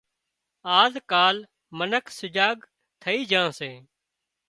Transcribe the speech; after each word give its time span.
آز 0.79 0.93
ڪال 1.11 1.37
منک 1.77 2.05
سجاگ 2.19 2.57
ٿئي 3.01 3.19
جھان 3.29 3.47
سي 3.59 3.71